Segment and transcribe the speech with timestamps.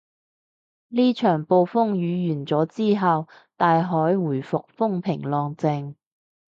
[0.87, 5.93] 呢場暴風雨完咗之後，大海回復風平浪靜